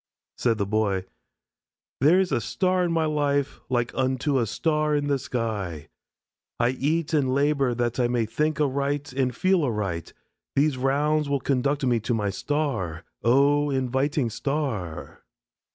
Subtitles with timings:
[0.35, 1.05] Said the Boy:
[1.99, 5.89] "There is a star in my life like unto a star in the sky.
[6.59, 10.11] I eat and labor that I may think aright and feel aright.
[10.55, 13.05] These rounds will conduct me to my star.
[13.23, 15.21] Oh, inviting star!"